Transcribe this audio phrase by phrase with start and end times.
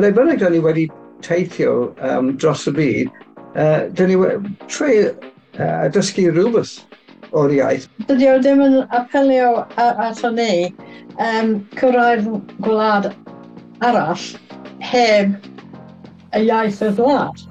[0.00, 0.86] ble bynnag da ni wedi
[1.24, 3.10] teithio um, dros y byd,
[3.52, 6.78] uh, dyn ni wedi treu uh, dysgu rhywbeth
[7.36, 7.84] o'r iaith.
[8.08, 10.70] Dydy o ddim yn apelio ato ni
[11.20, 12.30] um, cyrraedd
[12.64, 13.10] gwlad
[13.84, 14.24] arall
[14.92, 15.36] heb
[16.32, 17.49] y iaith y gwlad.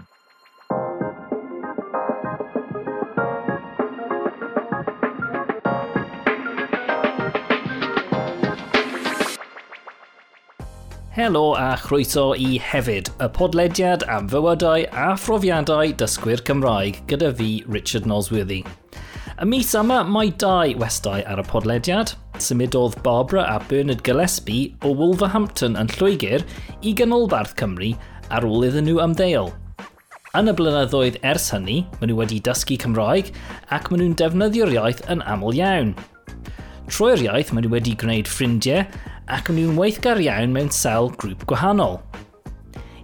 [11.30, 17.50] Helo a chroeso i hefyd, y podlediad am fywydau a phrofiadau dysgwyr Cymraeg gyda fi,
[17.70, 18.64] Richard Nosworthy.
[19.38, 22.16] Y mis yma mae dau westau ar y podlediad.
[22.42, 26.48] Symudodd Barbara a Bernard Gillespie o Wolverhampton yn Lloegr
[26.82, 27.92] i ganolbarth Cymru
[28.34, 29.54] ar ôl iddyn nhw ymddeol.
[30.34, 33.30] Yn y blynyddoedd ers hynny, maen nhw wedi dysgu Cymraeg
[33.70, 35.94] ac maen nhw'n defnyddio'r iaith yn aml iawn.
[36.90, 38.82] Trwy'r iaith, maen nhw wedi gwneud ffrindiau
[39.30, 42.00] ac o'n nhw'n weithgar iawn mewn sel grŵp gwahanol.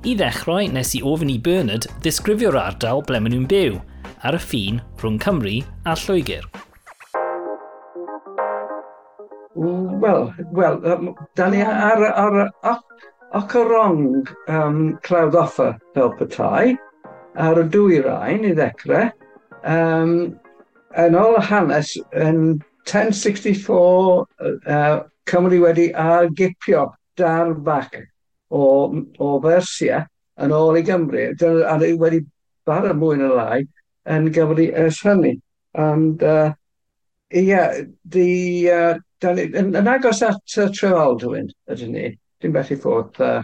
[0.06, 3.78] I ddechrau, nes i ofyn i Bernard ddisgrifio'r ardal ble maen nhw'n byw,
[4.26, 6.48] ar y ffin rhwng Cymru a Lloegr.
[9.56, 10.26] Wel,
[10.58, 12.82] wel, um, da ni ar, ar, ar
[13.38, 16.76] ac o rong um, clawdd offa fel petai,
[17.38, 19.12] ar y dwy rhain i ddechrau.
[19.66, 20.36] Um,
[21.02, 24.26] yn ôl hanes yn 1064,
[24.68, 28.04] uh, Cymru wedi argipio dar darfach
[28.50, 30.04] o, o Fersia
[30.42, 31.32] yn ôl i Gymru.
[31.40, 32.22] Dyna wedi
[32.66, 33.64] bara mwy na lai
[34.06, 35.40] yn Gymru ers hynny.
[35.74, 36.54] And, uh,
[37.32, 38.94] yeah, the, uh,
[39.26, 43.42] yn, yn agos at uh, Trefaldwyn, ydyn ni, dim beth i ffwrdd uh,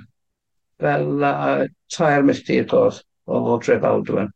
[0.82, 4.32] fel uh, tair milltir dod o Trefaldwyn.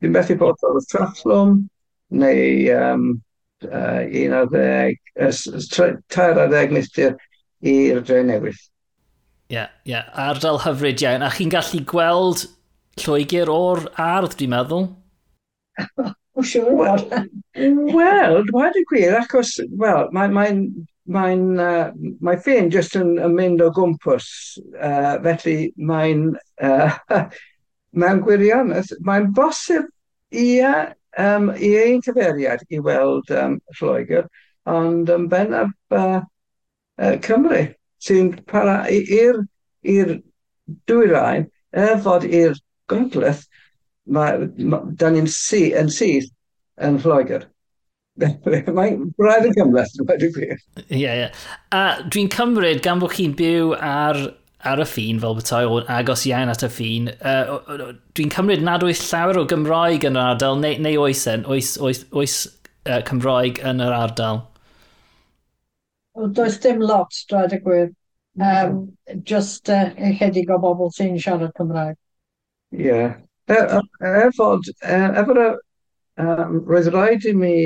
[0.00, 1.62] Dim beth i bod o'r Trathlwm,
[2.14, 3.08] neu um,
[3.68, 4.02] uh,
[6.40, 7.16] ar ddeg milltir
[7.64, 8.60] i'r dre newydd.
[9.52, 10.10] Ie, yeah, ie, yeah.
[10.16, 11.24] ardal hyfryd iawn.
[11.24, 12.46] A chi'n gallu gweld
[13.02, 14.90] Lloegr o'r ardd, dwi'n meddwl?
[16.34, 17.02] O siwr, wel.
[17.94, 20.56] Wel, dweud y gwir, achos, wel, mae'n mae,
[21.14, 21.92] mae, uh,
[22.26, 24.26] mae ffyn jyst yn, yn mynd o gwmpas,
[24.74, 26.96] uh, felly mae'n uh,
[28.02, 29.86] mae'n gwirionedd, mae'n bosib,
[30.34, 30.72] ia,
[31.20, 34.28] um, i ein cyfeiriad i weld um, Lloegr,
[34.70, 36.20] ond yn um, bennaf uh,
[37.00, 37.64] uh, Cymru,
[38.04, 39.42] sy'n para i'r
[40.88, 42.54] dwyrain, er fod i'r
[42.90, 43.42] gogledd,
[44.04, 46.30] mae, ma, da ni'n sy, yn syth
[46.84, 47.48] yn Lloegr.
[48.76, 50.60] Mae'n braidd yn gymleth, dwi'n gwir.
[50.86, 51.28] Ie, ie.
[51.74, 54.20] A dwi'n cymryd gan bod chi'n byw ar
[54.70, 57.10] ar y ffin fel bethau o'n agos iawn at y ffin.
[57.20, 61.44] Uh, Dwi'n cymryd nad oes llawer o Gymraeg yn yr ardal, neu, neu oes, en,
[61.50, 62.38] oes, oes, oes
[62.86, 64.42] uh, Cymraeg yn yr ardal?
[66.38, 67.92] Does dim lot, dweud y gwir.
[68.40, 71.98] Um, just uh, chydig o bobl sy'n siarad Cymraeg.
[72.74, 72.86] Ie.
[72.88, 73.16] Yeah.
[73.46, 73.58] E,
[74.24, 77.56] efod, e, e, efo'r um, roedd rhaid i mi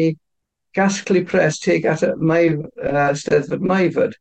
[0.77, 4.17] gasglu pres teg at y maif, uh, steddfod maifod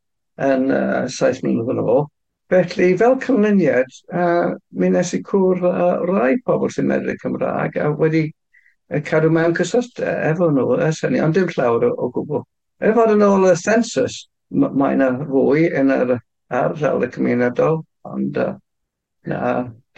[0.47, 2.05] yn uh, saith mlynedd yn ôl.
[2.49, 7.89] Felly, fel canlyniad, uh, mi nes i cwr uh, rai pobl sy'n medru Cymraeg a
[7.91, 12.45] wedi uh, cadw mewn cyswllt efo nhw, ers hynny, ond dim llawer o, o gwbl.
[12.79, 14.21] Er fod yn ôl y census,
[14.55, 16.15] mae yna fwy yn yr
[16.61, 18.55] ardal y cymunedol, ond uh,
[19.27, 19.43] na,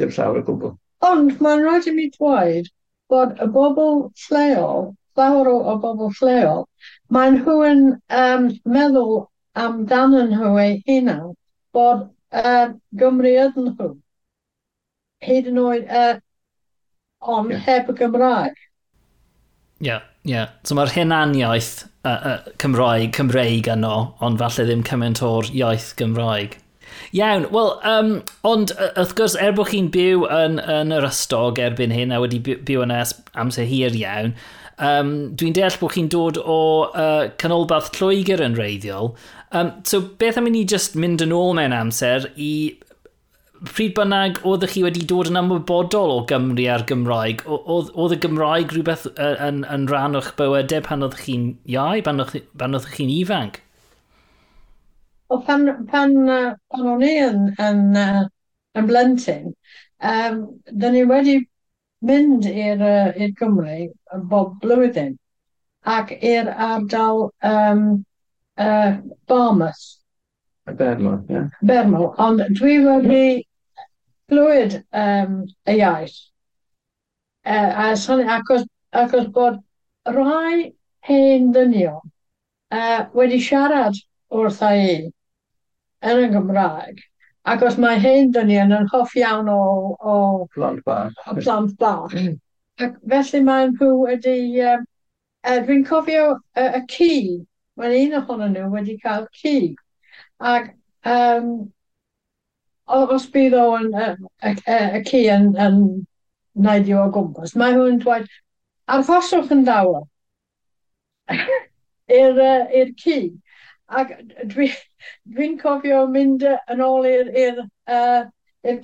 [0.01, 0.75] dim llawer o gwbl.
[1.05, 2.73] Ond mae'n rhaid i mi dweud
[3.13, 6.65] bod y bobl lleol, llawer o, o bobl lleol,
[7.13, 7.89] maen nhw yn
[8.25, 9.27] um, meddwl
[9.67, 11.35] amdano nhw eu hunan
[11.77, 13.91] bod uh, Gymru ydyn nhw.
[15.25, 16.15] Hyd yn oed, uh,
[17.19, 17.63] ond yeah.
[17.67, 18.55] heb y Gymraeg.
[19.79, 20.33] Ie, yeah, ie.
[20.33, 20.53] Yeah.
[20.63, 26.57] So mae'r hunaniaeth uh, uh, Cymraeg, Cymreig yno, ond falle ddim cymaint o'r iaith Gymraeg.
[27.15, 28.13] Iawn, wel, um,
[28.47, 32.39] ond wrth gwrs, er bod chi'n byw yn, yn yr ystog erbyn hyn a wedi
[32.41, 34.33] byw yn es amser hir iawn,
[34.77, 36.59] um, dwi'n deall bod chi'n dod o
[36.89, 39.13] uh, canolbarth Lloegr yn reiddiol,
[39.51, 42.51] Um, so beth am i ni just mynd yn ôl mewn amser i
[43.67, 47.41] pryd bynnag oedd chi wedi dod yn ymwybodol o Gymru a'r Gymraeg?
[47.49, 52.89] Oedd y Gymraeg rhywbeth yn, yn rhan o'ch bywydau pan oedd chi'n iau, pan oedd
[52.93, 53.57] chi'n ifanc?
[55.29, 56.13] O, pan, pan,
[56.69, 58.29] pan o'n i yn, yn, yn,
[58.79, 59.49] yn blentyn,
[60.11, 61.39] um, dyn ni wedi
[62.05, 63.89] mynd i'r uh, Gymru
[64.31, 65.17] bob blwyddyn
[65.97, 67.83] ac i'r ardal um,
[68.59, 68.97] uh,
[69.27, 69.99] Barmouth.
[70.67, 71.33] Bermo, ie.
[71.33, 71.47] Yeah.
[71.65, 73.47] Bermol, ond dwi wedi
[74.29, 76.17] glwyd um, y iaith.
[77.45, 79.57] Uh, a sôn, acos, acos bod
[80.05, 80.73] rhai
[81.07, 82.01] hen dynion
[82.71, 83.97] uh, wedi siarad
[84.29, 84.83] wrth i
[86.05, 87.01] yn y Gymraeg.
[87.49, 89.59] Acos mae hen dynion yn hoff iawn o...
[89.97, 90.15] o
[90.53, 91.15] plant bach.
[91.25, 92.13] O plant bach.
[92.13, 92.37] Mm.
[92.79, 94.39] Ac felly mae nhw wedi...
[94.61, 94.85] Um,
[95.47, 97.13] uh, dwi'n cofio y, uh, y ci
[97.79, 99.55] mae un ohonyn nhw wedi cael ci.
[100.51, 100.71] Ac
[101.07, 101.49] um,
[102.89, 105.81] os bydd o yn, y, y, ci yn, yn
[106.65, 108.27] neidio o gwmpas, mae nhw'n dweud,
[108.89, 110.07] arddoswch yn dawel
[112.19, 113.19] i'r uh, ci.
[113.89, 114.15] Ac
[114.51, 114.75] dwi'n
[115.35, 118.25] dwi cofio mynd yn ôl i'r uh,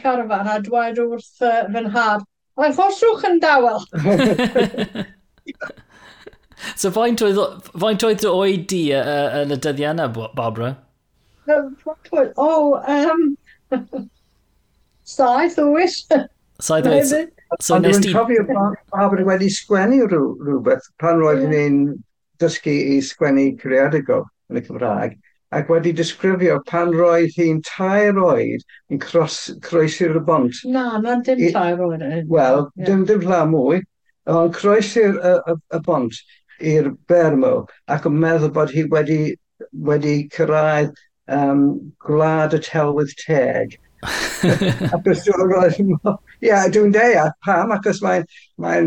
[0.02, 2.26] carafan a dweud wrth uh, fy nhad,
[2.56, 3.84] arddoswch yn dawel.
[6.76, 7.40] So faint oedd,
[7.80, 10.08] faint oedd dy oed di uh, yn y dyddiau yna,
[10.38, 10.76] Barbara?
[12.42, 13.26] O, um,
[15.16, 16.02] saith o wis.
[16.60, 17.14] Saith o wis.
[17.62, 18.14] So nes di...
[18.14, 18.46] cofio
[18.92, 21.54] Barbara wedi sgwennu rhywbeth pan roedd yeah.
[21.54, 21.78] ni'n
[22.42, 25.20] dysgu i sgwennu creadigol yn y Cymraeg
[25.56, 30.64] ac wedi disgrifio pan roedd hi'n tair oed yn croesi'r bont.
[30.68, 32.02] Na, na dim tair oed.
[32.32, 32.88] Wel, yeah.
[32.90, 33.80] dim, dim rha mwy,
[34.32, 36.20] ond croesi'r y, y, y bont
[36.60, 37.56] i'r Bermo
[37.92, 39.20] ac yn meddwl bod hi wedi,
[39.88, 40.94] wedi cyrraedd
[41.32, 41.66] um,
[42.06, 43.80] gwlad y telwydd teg.
[44.94, 45.80] ac os dwi'n roedd,
[46.46, 48.28] ia, dwi'n deall pam, acos mae'n
[48.62, 48.84] mae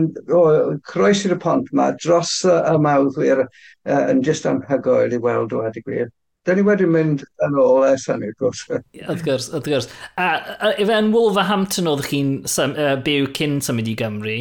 [0.86, 6.12] croes i'r pont yma dros y mawddwyr uh, yn just anhygoel i weld o adigwyr.
[6.46, 8.84] Da ni wedi mynd yn ôl ers hynny, wrth gwrs.
[9.08, 9.90] Wrth gwrs, wrth gwrs.
[10.16, 14.38] A, a, a yn Wolverhampton oedd chi'n uh, byw cyn symud i Gymru?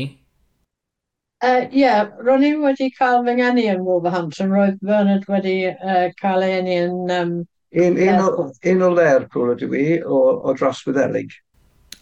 [1.44, 4.50] Ie, Uh, yeah, ro'n i wedi cael fy ngeni yn Wolverhampton.
[4.50, 7.12] Roedd Bernard wedi uh, cael ei eni yn...
[7.13, 7.34] Um,
[7.78, 11.36] un, un, o, un o Lerpwl ydw i, o, o dros Wyddelig.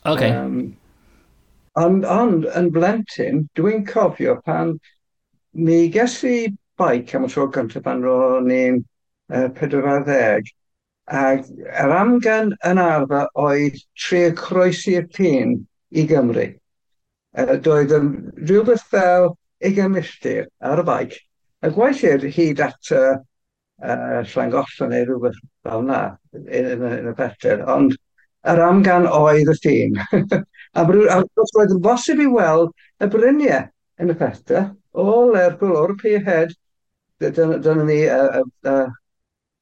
[0.06, 0.32] Okay.
[0.32, 0.78] Um,
[1.76, 4.78] ond, ond yn blentyn, dwi'n cofio pan
[5.52, 6.38] mi ges i
[6.80, 8.82] baic am y tro gyntaf pan ro'n i'n
[9.34, 10.52] uh, 40,
[11.12, 11.50] ac
[11.84, 15.58] yr amgen yn arfer oedd tri croesi'r tîn
[15.92, 16.54] i Gymru
[17.38, 18.10] uh, doedd yn
[18.42, 19.32] rhywbeth fel
[19.66, 21.20] 20 milltir ar y baic,
[21.64, 23.16] a gweithio'r hyd at uh,
[23.84, 26.02] uh, Llangollen neu rhywbeth fel yna
[26.36, 27.96] yn, yn, yn y peter, ond
[28.52, 29.96] yr amgan oedd y tîm.
[30.78, 33.66] a wrth roedd yn bosib i weld y bryniau
[34.04, 36.54] yn y pethau, o Lerpwl o'r Pierhead,
[37.22, 38.76] dyna ni y, y,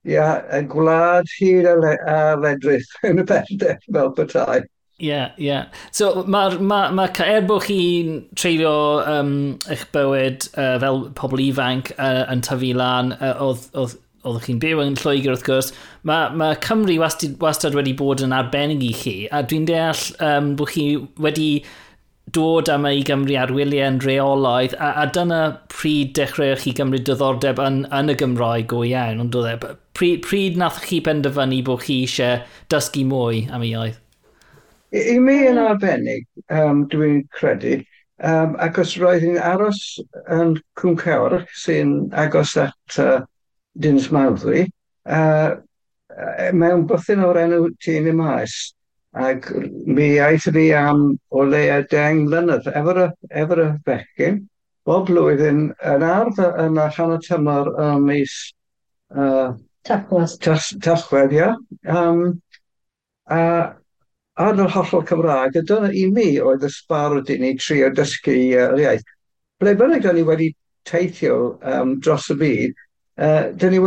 [0.09, 4.61] y, y, gwlad hyd a, le, a ledrith yn y pethau fel petai.
[5.03, 5.49] Ie, yeah, ie.
[5.49, 5.81] Yeah.
[5.91, 6.61] So, mae'r...
[6.63, 8.71] Ma, ma, er bod chi'n treulio
[9.03, 9.33] um,
[9.67, 14.61] eich bywyd uh, fel pobl ifanc uh, yn tyfu lan, uh, oedd, oedd oeddech chi'n
[14.63, 15.71] byw yn Lloegr wrth gwrs,
[16.07, 20.53] mae, ma Cymru wastad, wastad wedi bod yn arbennig i chi, a dwi'n deall um,
[20.59, 20.85] bod chi
[21.23, 21.49] wedi
[22.33, 25.41] dod am ei Gymru ar wyliau yn reolaidd, a, a dyna
[25.73, 30.23] pryd dechreuwch chi gymryd diddordeb yn, yn y Gymraeg go iawn, ond oedd e, pryd,
[30.23, 32.39] pryd nath chi penderfynu bod chi eisiau
[32.71, 33.99] dysgu mwy am ei iaith?
[34.93, 37.79] I, i mi yn arbennig, um, dwi'n credu,
[38.21, 39.81] um, ac os roedd hi'n aros
[40.37, 43.19] yn Cwm Cawr, sy'n agos at uh,
[43.73, 44.67] Dins Mawddwy,
[45.09, 45.57] uh,
[46.53, 48.55] mewn bythyn o'r enw Tyn y Maes,
[49.13, 49.49] ac
[49.85, 54.41] mi aeth ni am o leia deng mlynedd, efo'r efo y bechgyn,
[54.85, 58.33] bob blwyddyn yn ardd yn y allan o tymor y mis
[59.15, 59.53] uh,
[59.83, 60.37] Tachwedd.
[60.83, 61.49] Tachwedd, ia.
[61.91, 62.41] Um,
[63.27, 63.75] a
[64.41, 68.33] ar yr hollol Cymraeg, a dyna i mi oedd y sbarod i ni trio dysgu
[68.57, 69.05] uh, iaith.
[69.61, 70.49] Ble bynnag ni wedi
[70.89, 72.73] teithio um, dros y byd,
[73.21, 73.81] uh, dyn ni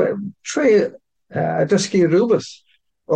[0.46, 2.52] trwy uh, dysgu rhywbeth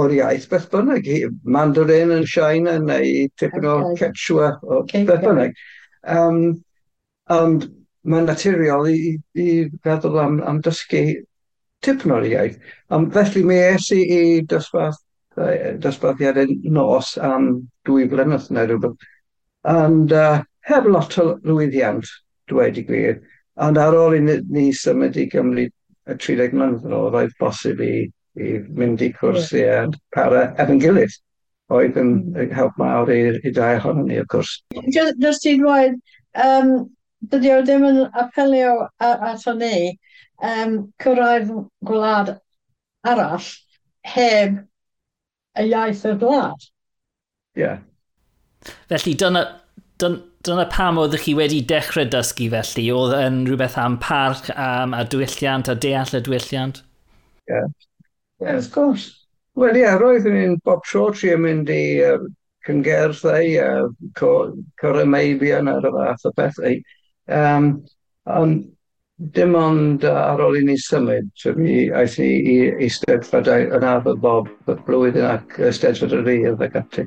[0.01, 1.07] o'r iaith, beth bynnag,
[1.45, 3.77] Mandarin yn China neu tipyn o.
[3.99, 5.55] Quechua o okay, beth bynnag.
[6.07, 6.41] Um,
[7.31, 7.69] ond
[8.11, 9.49] mae'n naturiol i, i
[9.85, 11.05] feddwl am, am dysgu
[11.85, 12.59] tipyn o'r iaith.
[12.91, 14.99] Um, felly mi es i i dosbarth
[15.83, 17.51] dosbarthiadau nos am
[17.89, 19.09] dwy flynedd neu rhywbeth.
[19.71, 22.09] And uh, heb lot o lwyddiant,
[22.51, 23.19] dweud i gwir.
[23.61, 27.35] Ond ar ôl i ni, ni symud i Gymru y 30 mlynedd yn ôl, roedd
[27.41, 28.07] bosib i,
[28.41, 31.17] i mynd i cwrsiau para efo'n gilydd.
[31.71, 32.55] Oedd yn mm.
[32.57, 34.55] help mawr i'r dau ohono ni, wrth gwrs.
[34.97, 36.01] Just i ddweud,
[36.47, 36.73] um,
[37.31, 39.93] dydy o ddim yn apelio ato ni
[40.43, 41.53] um, cyrraedd
[41.87, 42.35] gwlad
[43.07, 43.47] arall
[44.15, 44.59] heb
[45.61, 46.67] y iaith y gwlad.
[47.59, 47.63] Ie.
[47.63, 47.79] Yeah.
[48.91, 49.45] Felly dyna,
[50.01, 52.89] dyna, dyna pam oeddech chi wedi dechrau dysgu felly?
[52.97, 56.83] Oedd yn rhywbeth am parc, am a diwylliant, a deall y diwylliant?
[57.49, 57.55] Ie.
[57.55, 57.71] Yeah.
[58.41, 59.27] Yeah, of course.
[59.61, 62.23] Wel ie, yeah, roeddwn ni'n bob tro tri yn mynd i uh,
[62.65, 66.79] cyngerddau, uh, cor corymeilion ar y fath o bethau.
[67.41, 67.73] Um,
[68.25, 68.63] ond
[69.21, 71.29] dim ond ar ôl i ni symud,
[71.61, 72.55] mi aeth ni i
[72.87, 74.49] eisteddfodau yn arfer bob
[74.87, 77.05] blwyddyn ac eisteddfod yr Urdd ac ati.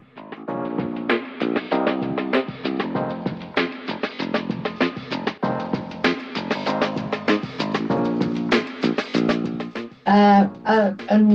[10.05, 11.27] Uh, uh, yn,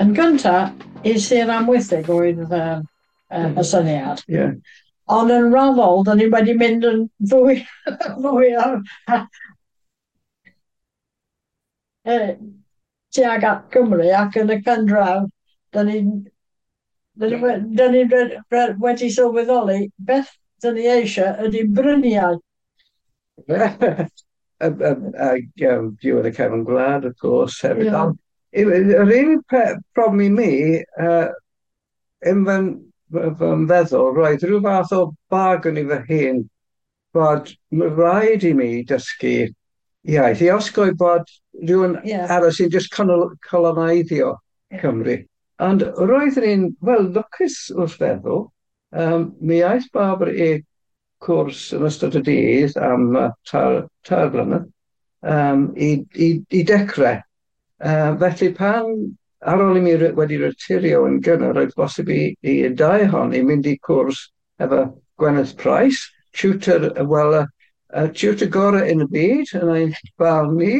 [0.00, 0.72] yn gyntaf,
[1.04, 3.68] is i'r amwythig oedd uh, uh, y mm-hmm.
[3.68, 4.24] syniad.
[4.32, 4.56] Yeah.
[5.12, 7.58] Ond yn raddol, da ni wedi mynd yn fwy,
[8.24, 8.78] fwy ar,
[12.04, 12.36] eh,
[13.14, 15.28] tuag at Cymru ac yn y cynradd,
[15.74, 16.00] da ni,
[17.16, 18.04] da ni
[18.82, 20.32] wedi sylweddoli beth
[20.62, 22.40] da ni eisiau ydy bryniau.
[24.64, 25.46] Ac
[26.00, 27.90] diwedd y cefn gwlad, of course, hefyd.
[27.90, 28.12] Yeah.
[28.54, 30.50] Yr un problem i mi,
[31.02, 31.28] uh,
[32.30, 32.58] yn fy
[33.42, 36.40] feddwl, roedd rhyw fath o bag yn i fy hun
[37.14, 37.52] bod
[37.98, 39.34] rhaid i mi dysgu
[40.04, 41.30] iaith i osgoi bod
[41.62, 42.26] rhywun yeah.
[42.30, 44.34] arall sy'n just coloneiddio
[44.80, 45.16] Cymru.
[45.62, 48.48] Ond roedd rhywun, wel, lwcus wrth feddwl,
[48.92, 50.48] um, mi aeth Barbara i
[51.24, 54.66] cwrs yn ystod y dydd am uh, tar, tar blynedd
[55.24, 57.22] um, i, i, i dechrau.
[57.84, 58.90] Uh, felly pan
[59.44, 63.42] ar ôl i mi wedi retirio yn gynnar, roedd bosib i, i dau hon i
[63.44, 64.26] mynd i cwrs
[64.62, 64.86] efo
[65.20, 67.44] Gwyneth Price, tutor y wela
[67.94, 70.74] uh, tutor gorau yn y byd, yn ein barn ni.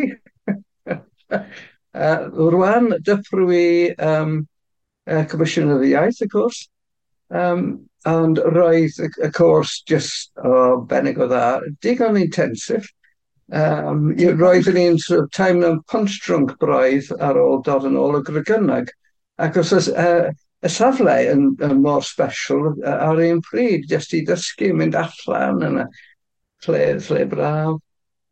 [1.38, 2.20] uh,
[2.52, 3.66] rwan, dyffrw i
[4.10, 4.38] um,
[5.06, 6.64] uh, Comisiwn of the Iaith, y cwrs.
[7.30, 12.90] um, and roedd y, y cwrs just o oh, benig o dda, digon intensif.
[13.52, 18.18] Um, roedd yn un sort of, teimlo'n punch drunk braidd ar ôl dod yn ôl
[18.20, 18.92] y grygynnag.
[19.40, 20.30] Ac os uh,
[20.64, 25.88] y safle yn, yn mor special ar un pryd, jyst i ddysgu, mynd allan yna
[26.66, 27.76] lle, lle braf.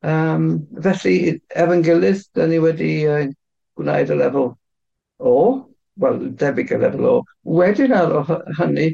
[0.03, 0.49] Um,
[0.83, 1.17] felly,
[1.55, 3.27] er efo'n gilydd, da ni wedi uh,
[3.79, 4.49] gwneud y lefel
[5.23, 5.37] o,
[6.03, 7.15] wel, debyg y lefel o.
[7.47, 8.17] Wedyn ar
[8.59, 8.91] hynny,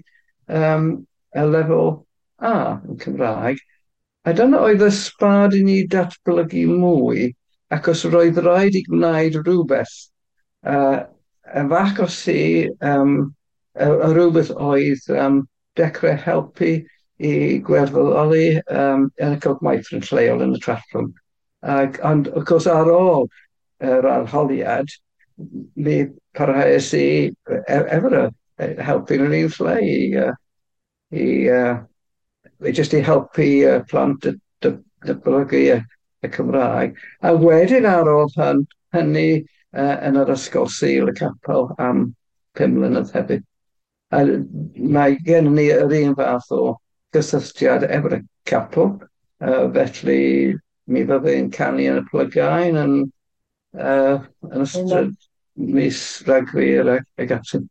[0.53, 0.91] um,
[1.33, 1.97] y lefel
[2.39, 3.59] A yn Cymraeg,
[4.23, 7.25] a dyna oedd y sbad i ni datblygu mwy,
[7.75, 9.97] ac os roedd rhaid i gwneud rhywbeth.
[10.63, 11.01] Uh,
[11.73, 13.17] fach o si, um,
[13.75, 15.41] a, a rhywbeth oedd um,
[15.81, 16.71] dechrau helpu
[17.19, 21.13] i gwerthfawrogi um, yn y cogmaethrin lleol yn y Trallwm.
[21.67, 23.27] Ac, ond, wrth gwrs, ar ôl
[23.83, 24.93] yr er arholiad,
[25.75, 25.99] mi
[26.39, 30.33] parhaes i e, efo'r efer helpu'n yr un lle i, uh,
[31.11, 31.77] i, uh,
[32.67, 35.79] i just i helpu uh, plant y dyblygu y,
[36.23, 36.99] y Cymraeg.
[37.23, 42.09] A wedyn ar ôl hyn, hynny uh, yn yr ysgol Sil y Capel am
[42.59, 43.47] pum mlynedd hefyd.
[44.15, 44.25] A
[44.79, 46.63] mae gen ni yr un fath o
[47.17, 48.97] gysylltiad efo'r capel.
[49.39, 50.57] Uh, felly
[50.91, 52.95] mi fyddai'n canu yn y plygain yn,
[53.79, 54.19] uh,
[54.51, 55.13] yn ystod
[55.59, 57.63] mis ragfyr ac, ac ati.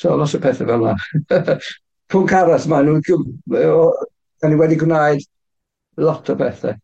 [0.00, 1.58] So lot o pethau fel yna.
[2.12, 5.24] Pwnc arall mae nhw'n wedi gwneud
[6.04, 6.74] lot o bethau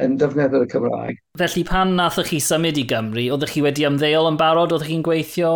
[0.00, 1.18] yn defnyddio'r Cymraeg.
[1.40, 4.74] Felly pan nathach chi symud i Gymru, oeddech chi wedi ymddeol yn barod?
[4.76, 5.52] Oeddech chi'n gweithio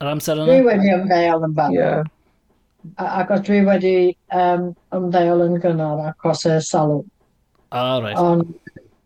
[0.00, 0.50] yr amser yna?
[0.50, 1.78] Dwi wedi ymddeol yn barod.
[1.78, 2.02] Yeah.
[3.00, 3.96] Ac os dwi wedi
[4.34, 7.02] um, ymddeol yn gynnar acos y salw.
[7.70, 8.16] Ah, right.
[8.18, 8.54] Ond,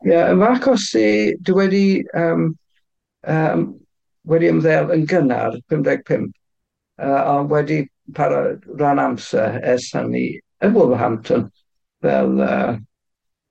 [0.05, 1.09] ie, yeah, yn acos i,
[1.45, 1.85] dwi wedi,
[2.19, 2.47] um,
[3.35, 3.67] um,
[4.31, 6.31] wedi ymddeol yn gynnar 55,
[7.03, 7.83] uh, ond wedi
[8.15, 10.27] para rhan amser ers hynny
[10.65, 11.49] yn Wolverhampton
[12.05, 12.77] fel uh,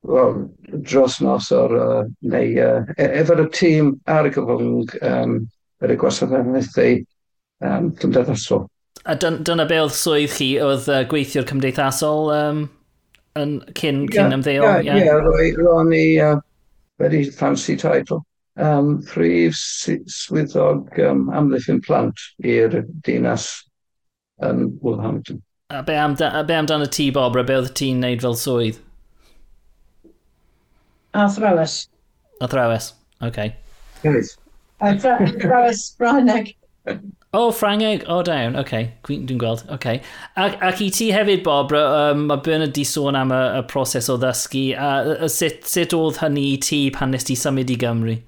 [0.03, 0.49] well,
[0.81, 2.03] dros nos o'r uh,
[2.33, 5.39] neu uh, efo'r tîm ar y gyfwng um,
[5.83, 7.01] yr y gwasanaethau
[7.63, 8.67] um, cymdeithasol.
[9.05, 12.61] A dyn, dyna be oedd swydd chi, oedd uh, gweithio'r cymdeithasol um,
[13.39, 14.67] yn cyn, cyn yeah, ymddeol?
[14.67, 15.23] Ie, yeah, yeah.
[15.25, 16.37] yeah, ro'n i uh,
[17.01, 18.23] very fancy title.
[18.55, 23.47] Um, Rhyf swyddog um, amddiffyn plant i'r dinas
[24.45, 25.41] yn Wolverhampton.
[25.73, 28.77] A be, am, a be amdano ti, Bob, a be oedd ti'n neud fel swydd?
[31.17, 31.87] Athrawes.
[32.41, 33.27] Athrawes, oce.
[33.27, 33.55] Okay.
[34.03, 34.37] Yes.
[34.81, 36.55] Athrawes Brannig.
[37.35, 38.91] O, oh, Ffrangeg, o oh, dawn, oce, okay.
[39.01, 39.71] dwi'n gweld, oce.
[39.73, 40.01] Okay.
[40.37, 44.05] Ac, ac i ti hefyd, Bob, um, mae Bernard di sôn am y, y proses
[44.13, 44.89] o ddysgu, a,
[45.25, 48.19] a, sut, sut oedd hynny i ti pan nes ti symud i Gymru?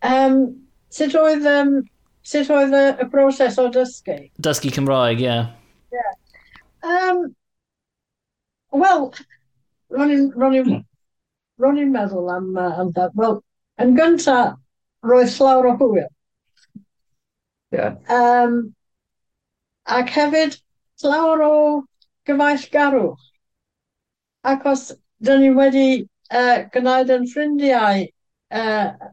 [0.00, 0.40] Um,
[0.88, 1.76] sut oedd, um,
[2.24, 4.16] sut oedd y, y broses o dysgu?
[4.40, 5.28] Dysgu Cymraeg, ie.
[5.28, 5.52] Yeah.
[5.92, 6.16] Yeah.
[6.88, 7.22] Um,
[8.80, 9.08] Wel,
[9.92, 13.12] ro'n i'n meddwl am, uh, am that.
[13.12, 13.42] Wel,
[13.84, 14.56] yn gyntaf,
[15.04, 16.06] roedd llawer o hwyl
[17.72, 17.96] Yeah.
[18.08, 18.74] Um,
[19.86, 20.58] ac hefyd
[21.02, 21.56] llawer o
[22.26, 23.08] gyfaill garw.
[24.44, 24.92] Ac os
[25.22, 25.88] dyn ni wedi
[26.30, 29.12] uh, gwneud yn ffrindiau uh,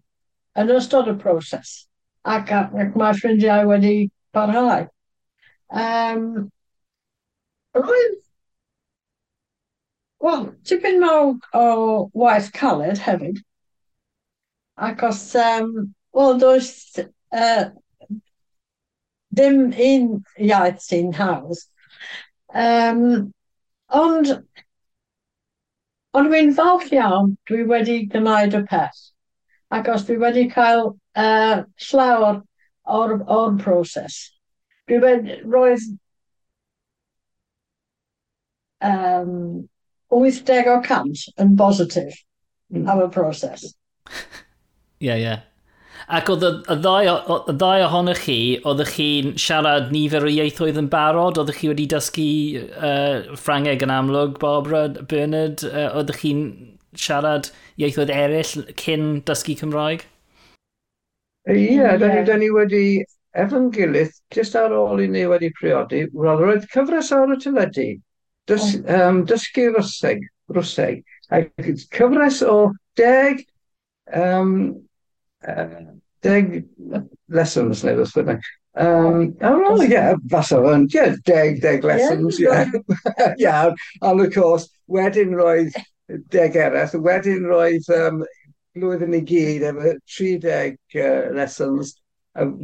[0.61, 1.73] yn ystod y proses,
[2.23, 4.85] ac, ac mae ffrindiau wedi parhau.
[5.73, 6.27] Um,
[7.73, 8.19] roedd,
[10.21, 11.65] wel, tipyn mawr o
[12.13, 13.41] waith caled hefyd,
[14.77, 16.69] ac os, um, wel, does
[17.33, 17.71] uh,
[19.33, 21.61] dim un iaith sy'n hawdd.
[22.53, 23.01] Um,
[23.89, 24.31] ond,
[26.13, 29.01] ond dwi'n falch iawn dwi wedi gwneud y peth.
[29.73, 32.41] Ac os dwi wedi cael uh, llawer
[32.85, 34.19] o'r, or broses.
[34.89, 35.87] Dwi wedi, roedd
[38.83, 39.69] um,
[40.13, 42.19] 80 o cant yn bositif
[42.73, 42.85] mm.
[42.85, 43.71] am y broses.
[45.01, 45.23] Ie, yeah, ie.
[45.23, 45.41] Yeah.
[46.13, 47.07] Ac oedd y ddau,
[47.49, 48.37] y ddau ohonych chi,
[48.69, 51.39] oeddech chi'n siarad nifer o ieithoedd yn barod?
[51.41, 52.25] Oeddech chi wedi dysgu
[52.61, 55.63] uh, Ffrangeg yn amlwg, Barbara, Bernard?
[55.65, 56.43] Uh, oeddech chi'n
[56.93, 57.49] siarad
[57.81, 60.05] ieithoedd eraill cyn dysgu Cymraeg?
[61.49, 62.83] Ie, mm, yeah, da ni, da ni wedi
[63.33, 67.87] efo'n gilydd, jyst ar ôl i ni wedi priodi, roedd cyfres ar y teledu,
[68.51, 70.21] dys, um, dysgu rwseg,
[70.53, 71.01] rwseg,
[71.33, 71.41] a
[71.97, 72.59] cyfres o
[73.01, 73.41] deg
[74.13, 74.53] um,
[75.49, 75.89] uh,
[76.23, 76.59] deg,
[77.29, 78.51] lessons neu beth bynnag.
[78.73, 82.65] Um, a roedd, ie, fasa fo'n, yeah, deg, deg lessons, yeah.
[83.17, 83.33] yeah.
[83.37, 83.73] yeah.
[84.01, 85.75] And of course, wedyn roedd
[86.33, 88.23] deg eraill, wedyn roedd um,
[88.73, 91.93] blwyddyn i gyd efo 30 uh, lessons,
[92.39, 92.55] um,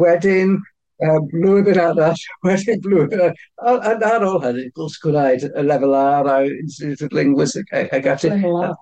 [0.00, 0.56] wedyn
[1.04, 3.82] um, blwyddyn arall, wedyn blwyddyn arall.
[3.84, 8.32] a ar ôl hynny, gwrs gwneud y lefel ar a Institute of Linguistics ac ati.
[8.32, 8.78] Lefel R.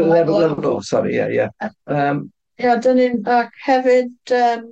[0.00, 1.70] Lefel R, sori, ie, ie.
[1.92, 2.30] Um,
[2.62, 4.68] ia, dyn ni'n, ac hefyd, um,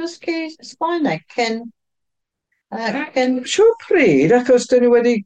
[0.00, 0.38] dysgu
[0.70, 1.60] Sbaeneg cyn,
[2.74, 3.38] uh, cyn...
[3.48, 5.16] Siw pryd, achos dyn ni wedi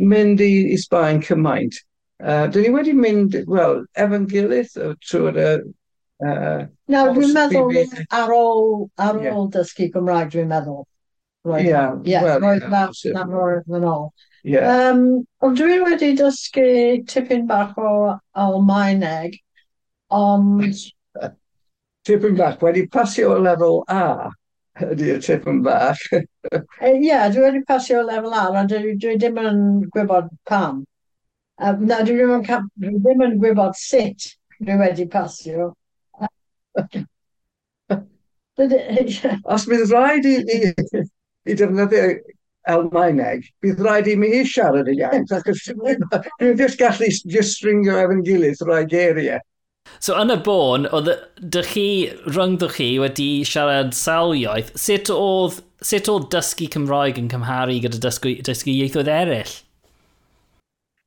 [0.00, 1.82] mynd i, i Sbaen cymaint.
[2.20, 4.74] Uh, dyn ni wedi mynd, wel, efo'n gilydd
[5.08, 5.60] trwy'r
[6.20, 7.78] Uh, Nawr, dwi'n meddwl
[8.12, 9.46] ar ôl, ar ôl yeah.
[9.54, 10.82] dysgu Gymraeg, dwi'n meddwl.
[11.48, 13.94] Roedd, yeah, yeah, well, roedd yeah, na, na, na, na, na,
[14.42, 14.90] Yeah.
[14.90, 19.36] Um, ond dwi wedi dysgu tipyn bach o Almaeneg,
[20.10, 20.74] ond...
[22.08, 24.30] tipyn bach, wedi pasio o lefel A,
[24.86, 26.00] ydy y tipyn bach.
[26.14, 29.60] Ie, yeah, dwi wedi pasio o lefel A, ond dwi, dwi ddim yn
[29.92, 30.84] gwybod pam.
[31.60, 32.44] Um, na, dwi ddim, yn,
[32.80, 35.74] dwi ddim yn gwybod sut dwi wedi pasio.
[38.60, 40.58] Os bydd rhaid i, i,
[41.48, 42.04] i defnyddio
[42.68, 47.96] Almaeneg, bydd rhaid i mi i siarad y iaith, ac dwi'n just gallu just stringio
[48.02, 49.40] efo'n gilydd rhai geiriau.
[49.98, 51.08] So yn y bôn, oedd
[51.40, 51.86] dych chi,
[52.28, 58.00] rhyngddwch chi wedi siarad sawl iaith, sut oedd, sut oedd dysgu Cymraeg yn cymharu gyda
[58.04, 59.56] dysgu, dysgu ieithoedd eraill?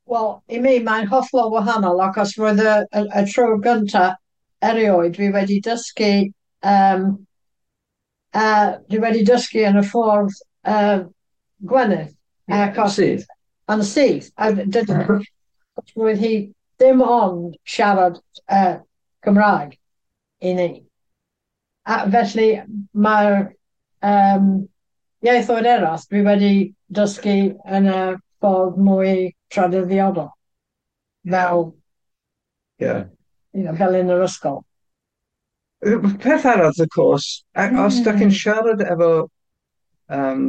[0.09, 4.17] Wel, i mi mae'n hollol wahanol ac os roedd y, y, y tro gyntaf
[4.63, 6.11] erioed fi wedi dysgu
[6.73, 7.05] um,
[8.35, 10.35] uh, dwi wedi dysgu yn y ffordd
[10.67, 11.05] uh,
[11.61, 12.11] Gwynedd.
[12.47, 12.97] Yeah, ac os...
[12.97, 13.27] Sydd.
[13.71, 14.31] Yn sydd.
[14.37, 15.23] A mhm.
[15.95, 16.33] roedd hi
[16.79, 18.19] ddim ond siarad
[18.51, 18.77] uh,
[19.23, 19.77] Cymraeg
[20.43, 20.69] i ni.
[21.87, 22.49] A felly
[23.05, 23.39] mae'r
[24.03, 24.49] um,
[25.23, 26.53] ieithoedd eros dwi wedi
[26.95, 27.37] dysgu
[27.77, 28.01] yn y
[28.43, 30.29] ffordd mwy tradyddiodol.
[31.29, 31.65] Fel,
[32.83, 33.05] yeah.
[33.53, 34.61] you know, fel yn yr ysgol.
[36.23, 38.03] Peth arall, y cwrs, os mm.
[38.05, 39.09] da chi'n siarad efo
[40.11, 40.45] um,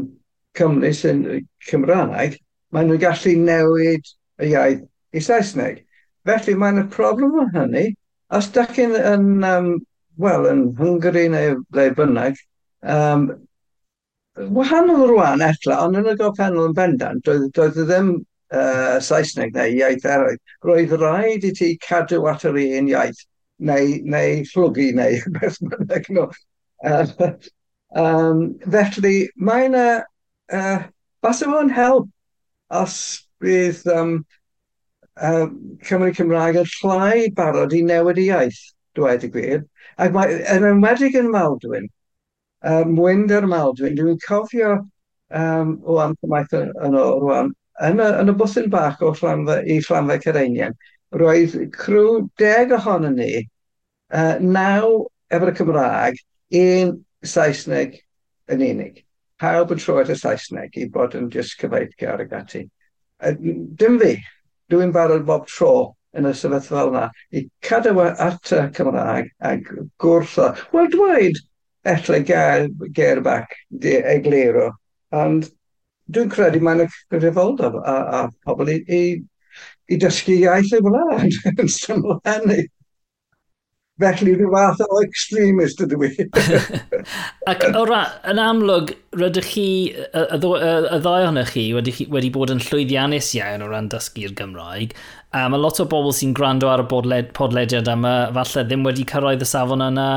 [0.58, 1.24] Cymru sy'n
[1.68, 2.38] Cymraeg,
[2.74, 4.12] maen nhw'n gallu newid
[4.42, 5.82] y iaith i Saesneg.
[6.28, 7.88] Felly mae'n y problem o hynny,
[8.34, 9.72] os da chi'n yn, um,
[10.16, 12.38] well, yn Hungary neu le bynnag,
[12.96, 13.26] um,
[14.56, 18.14] wahanol rwan etla, ond yn y gorffennol yn bendant, doedd, doedd e ddim
[18.54, 20.40] uh, Saesneg neu iaith eraill.
[20.66, 23.20] Roedd rhaid i ti cadw at yr un iaith,
[23.58, 26.26] neu, neu llwgu neu beth bynnag nhw.
[26.84, 27.30] Uh,
[28.00, 29.86] um, felly, mae'n yna
[30.52, 30.84] uh,
[31.22, 32.08] basa fo'n help
[32.70, 32.96] os
[33.42, 34.14] bydd um,
[35.20, 35.46] uh,
[35.86, 38.62] Cymru Cymraeg yn llai barod i newid i iaith,
[38.96, 39.62] dweud y gwir.
[40.00, 41.86] Ac mae, yn ymwedig yn Maldwyn,
[42.66, 44.72] um, Wynd yr Maldwyn, dwi'n cofio
[45.30, 47.52] um, o amtamaeth yn ôl rwan,
[47.88, 50.76] yn y, yn y bwthyn bach o Llanfa, i Llanfa Cereinian,
[51.14, 53.44] roedd crw deg ohono ni,
[54.14, 55.04] uh, naw
[55.34, 56.20] efo'r Cymraeg,
[56.60, 57.98] un Saesneg
[58.50, 59.03] yn unig
[59.42, 62.64] pawb yn troed y Saesneg i bod yn jyst cyfeithgar ag ati.
[63.80, 64.14] Dim fi,
[64.70, 65.74] dwi'n barod bob tro
[66.14, 70.52] yn y sefyllfa fel yna i cadw at y Cymraeg ac gwrtho.
[70.72, 71.40] Wel, dweud
[71.94, 74.70] etle gair, gair bach egluro,
[75.12, 75.48] ond
[76.14, 79.02] dwi'n credu mae'n y gyfrifoldeb a, a pobl i, i,
[79.90, 81.26] i dysgu iaith y wlad
[81.58, 82.64] yn syml hynny.
[84.02, 86.24] Felly rhyw fath o extremist ydw i.
[87.50, 92.32] Ac o ra, yn amlwg, rydych chi, y, y y ddau ohonych chi wedi, wedi
[92.34, 94.96] bod yn llwyddiannus iawn o ran dysgu'r Gymraeg.
[95.30, 99.06] A mae lot o bobl sy'n gwrando ar y bodled, podlediad yma, falle ddim wedi
[99.12, 100.08] cyrraedd y safon yna,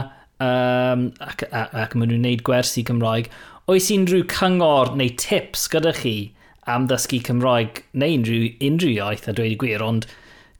[0.42, 3.30] um, ac, ac, ac maen nhw'n gwneud gwersi Cymraeg.
[3.70, 6.18] Oes unrhyw cyngor neu tips gyda chi
[6.66, 10.10] am ddysgu Cymraeg neu unrhyw, unrhyw iaith a dweud i gwir, ond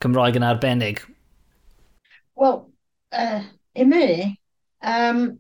[0.06, 1.08] Cymraeg yn arbennig?
[2.38, 2.67] Wel,
[3.12, 3.44] uh,
[3.76, 4.40] i mi,
[4.82, 5.40] um,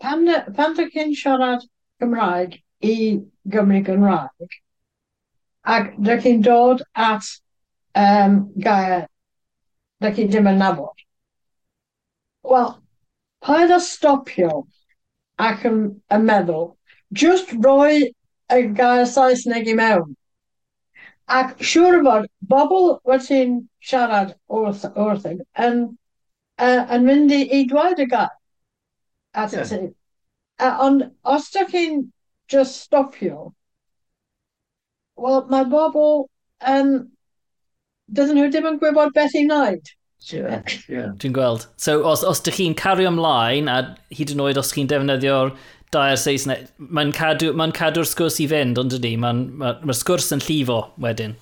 [0.00, 1.66] pan, pan dy cyn siarad
[2.00, 2.58] Gymraeg
[2.92, 2.96] i
[3.56, 4.58] Gymru Gymraeg,
[5.76, 7.30] ac dy chi'n dod at
[8.06, 9.06] um, gair
[10.02, 11.04] dy chi ddim yn nabod.
[12.52, 12.70] Wel,
[13.44, 14.52] paid o stopio
[15.48, 15.80] ac yn,
[16.14, 16.70] yn meddwl,
[17.12, 18.12] just roi
[18.54, 20.14] y gair Saesneg i mewn.
[21.28, 25.82] Ac siŵr o fod, bobl wedi'n siarad wrth, wrthyn yn,
[26.56, 28.32] uh, yn mynd i, i dweud y gair
[29.34, 29.68] at yeah.
[29.68, 29.82] ti.
[30.58, 32.06] Uh, ond os da chi'n
[32.50, 33.52] just stopio,
[35.20, 36.26] wel, mae bobl
[36.64, 36.98] yn...
[36.98, 36.98] Um,
[38.08, 39.90] dydyn nhw ddim yn gwybod beth i wneud.
[40.32, 41.10] Yeah, yeah.
[41.20, 41.68] Dwi'n gweld.
[41.80, 45.52] So, os, os dych chi'n cario ymlaen, a hyd yn oed os chi'n defnyddio'r
[45.94, 50.30] dair Saesneg, mae'n cadw'r ma cadw sgwrs i fynd, ond ydy, mae'r ma, ma sgwrs
[50.36, 51.36] yn llifo wedyn.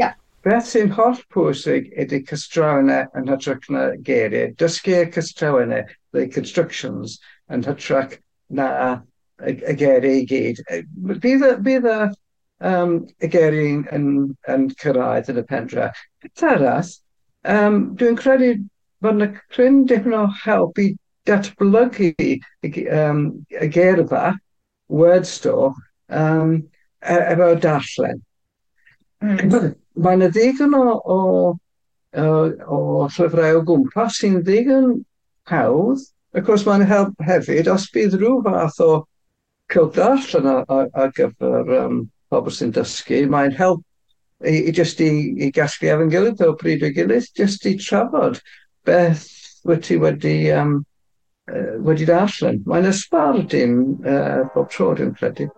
[0.00, 0.14] Yeah.
[0.46, 4.52] Beth sy'n holl pwysig ydy cystrawnau yn hytrach na geiriau.
[4.60, 7.18] Dysgu'r cystrawnau, the constructions,
[7.52, 8.18] yn hytrach
[8.50, 8.70] na
[9.42, 10.62] y, y geiriau i gyd.
[11.08, 11.98] Bydd y, bydd y
[12.72, 14.08] um, y geiriau yn, yn,
[14.54, 15.90] yn cyrraedd yn y pendra.
[16.24, 16.94] Beth arall,
[17.56, 18.54] um, dwi'n credu
[19.02, 20.90] bod yna cryn dipyn o help i
[21.28, 22.10] datblygu
[22.92, 23.22] um,
[23.60, 24.32] y gerfa,
[24.88, 25.74] Wordstore,
[26.08, 26.56] um,
[27.02, 28.22] e, efo darllen.
[29.22, 29.74] Mm.
[29.98, 31.18] Mae yna ddigon o, o,
[32.22, 32.28] o,
[32.76, 32.80] o
[33.12, 34.94] llyfrau o gwmpas sy'n ddigon
[35.50, 36.04] hawdd.
[36.36, 38.92] Of course, mae'n help hefyd, os bydd rhyw fath o
[39.72, 43.82] cyldarllen ar gyfer um, pobl sy'n dysgu, mae'n help
[44.44, 45.10] i, i just i,
[45.42, 48.38] i gasglu efo'n gilydd o bryd o gilydd, just i trafod
[48.86, 49.26] beth
[49.68, 50.78] wyt ti wedi um,
[51.84, 52.60] wedi darllen.
[52.68, 55.48] Mae'n ysbar dim uh, bob tro dwi'n credu.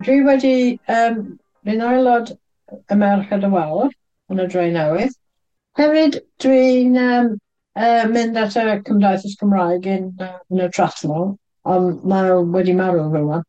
[0.00, 0.54] Dwi wedi,
[0.88, 1.20] um,
[1.68, 2.32] mynd aelod
[2.70, 3.90] y merched y wal
[4.32, 5.16] yn y droi newydd.
[5.78, 7.34] Hefyd, dwi'n um,
[7.76, 11.34] uh, mynd at y Cymdeithas Cymraeg yn, yn y Trathnol,
[11.68, 13.44] ond mae wedi marw rhywun.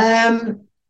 [0.00, 0.40] Um,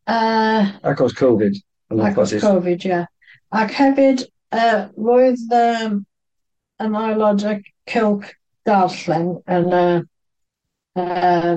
[0.06, 1.58] uh, Ac oes Covid.
[1.98, 2.94] Ac oes Covid, ie.
[2.94, 3.10] Yeah.
[3.52, 6.00] Ac hefyd, uh, roedd um,
[6.82, 7.58] yn aelod y
[7.90, 8.30] cilc
[8.66, 9.84] darllen yn y
[11.00, 11.54] uh,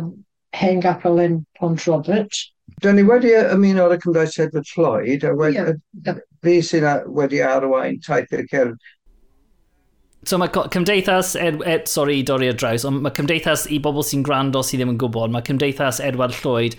[0.58, 2.44] hen gapel yn Pont Robert.
[2.82, 5.58] Dyna ni wedi ymuno ar y Cymdeithas Edward Floyd, a wedi,
[6.06, 6.20] yeah.
[6.46, 6.86] fi sy'n
[7.18, 8.78] wedi arwain taith i'r cerdd.
[10.28, 14.06] So mae Cymdeithas, Ed, Ed, sorry i dorri ar draws, ond mae Cymdeithas i bobl
[14.06, 16.76] sy'n gwrando sydd ddim yn gwybod, mae Cymdeithas Edward Lloyd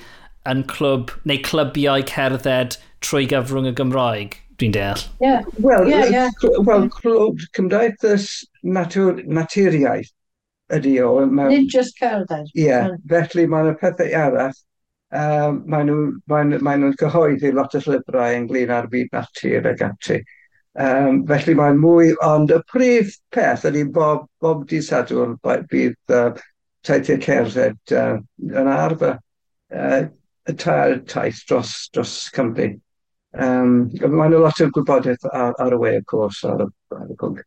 [0.49, 5.03] yn clwb neu clybiau cerdded trwy gyfrwng y Gymraeg dwi'n deall.
[5.21, 5.42] Yeah.
[5.59, 6.31] Wel, yeah, yeah.
[6.66, 8.07] well, clwb cymdaeth
[8.62, 10.12] natur, naturiaeth
[10.75, 11.12] ydy o.
[11.27, 11.49] Ma...
[11.49, 12.49] Nid just cerdded.
[12.55, 14.57] Ie, yeah, felly mae'n y pethau arall.
[15.09, 19.71] Um, mae'n nhw'n mae nhw, mae nhw cyhoeddi lot o llyfrau ynglyn â'r byd natur
[19.71, 20.18] ac ati.
[20.79, 26.29] Um, felly mae'n mwy, ond y prif peth ydy bob, bob di sadwrn bydd uh,
[26.85, 28.18] taithio cerdded uh,
[28.51, 29.16] yn arfer.
[29.73, 30.05] Uh,
[30.49, 32.71] y tair taith dros, dros Cymru.
[33.38, 37.18] Um, Mae'n lot o gwybodaeth ar, ar, y we, of course, ar y, ar y
[37.20, 37.44] pwnc.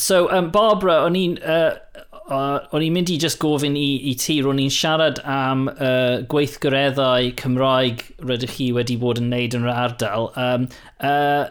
[0.00, 1.76] So, um, Barbara, o'n i'n uh,
[2.24, 6.24] uh, o'n i'n mynd i just gofyn i, i ti, ro'n i'n siarad am uh,
[6.30, 10.30] gweithgareddau Cymraeg rydych chi wedi bod yn neud yn yr ardal.
[10.40, 10.66] Um,
[11.04, 11.46] uh,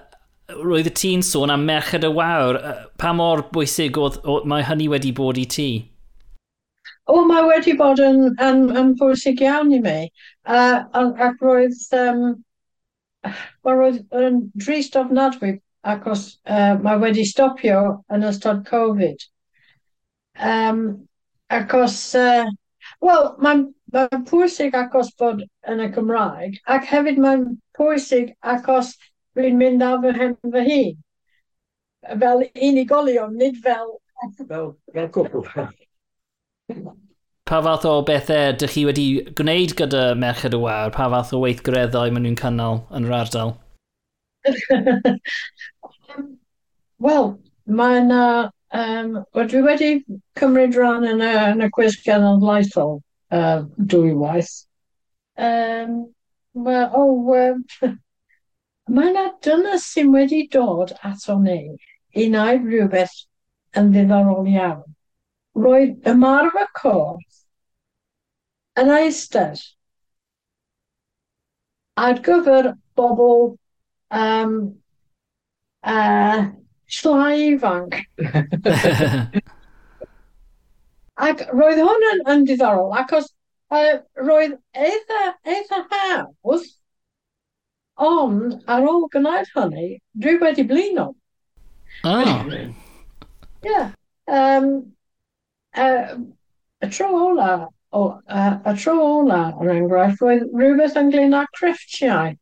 [0.59, 2.59] roedd y ti'n sôn am Merched y Wawr.
[2.59, 5.69] Uh, pa mor bwysig oedd, oedd, mae hynny wedi bod i ti?
[7.05, 9.99] O, oh, mae wedi bod yn, yn, yn bwysig iawn i mi.
[10.47, 12.33] Uh, ac roedd um,
[13.23, 15.53] Wel, roedd yn drist ofnadwy
[15.93, 17.79] achos uh, mae wedi stopio
[18.15, 19.23] yn ystod Covid.
[20.49, 20.83] Um,
[21.53, 22.49] achos, uh,
[23.03, 27.45] wel, mae'n ma pwysig achos bod yn y Cymraeg, ac hefyd mae'n
[27.77, 28.95] pwysig achos
[29.37, 30.99] rwy'n mynd ar fy hen fy hun.
[32.23, 33.95] Fel unigolion, nid fel...
[34.47, 35.71] Fel, fel cwbl
[37.49, 39.05] pa fath o bethau ydych chi wedi
[39.37, 40.91] gwneud gyda Merched y Wawr?
[40.95, 43.55] Pa fath o weithgareddau maen nhw'n cynnal yn yr ardal?
[47.07, 47.27] Wel,
[47.67, 48.25] mae yna...
[48.73, 49.89] Um, well, dwi wedi
[50.39, 52.95] cymryd rhan yn y, yn y cwis genedlaethol
[53.29, 54.53] uh, dwy waith.
[55.37, 56.07] Um,
[56.55, 57.61] well, oh, um,
[58.95, 61.59] mae yna dyna sy'n wedi dod ato ni
[62.15, 63.13] i wneud rhywbeth
[63.77, 64.81] yn ddiddorol iawn
[65.65, 67.32] roedd ymarfer cwrs
[68.81, 69.61] yn eistedd
[72.03, 73.57] ar gyfer bobl
[74.09, 74.53] um,
[75.83, 76.45] uh,
[76.87, 77.99] slai ifanc.
[81.27, 83.29] ac roedd hwn yn, yn diddorol, acos
[83.73, 86.65] uh, roedd eitha, eitha hawdd,
[88.01, 91.11] ond ar ôl gwneud hynny, dwi wedi blino.
[92.03, 92.49] Oh.
[93.63, 93.93] Yeah.
[94.25, 94.95] Um,
[95.77, 96.17] uh,
[96.81, 102.33] y tro ola o, uh, a tro ola, er enghraifft, roedd rhywbeth ynglyn â crefftiau.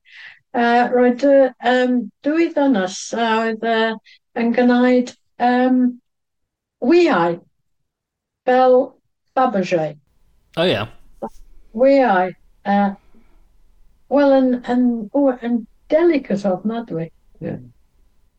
[0.51, 3.93] Uh, roedd uh, um, dwy ddynas a oedd uh,
[4.39, 5.83] yn gwneud um,
[6.83, 7.37] wiau
[8.47, 8.79] fel
[9.35, 9.93] Fabergé.
[10.57, 10.73] O oh, ia.
[10.73, 11.37] Yeah.
[11.71, 12.33] Wiau.
[12.67, 12.89] Uh,
[14.11, 15.61] Wel, yn, yn, o, yn
[15.91, 17.07] delicate ofnadwy.
[17.39, 17.61] Yeah.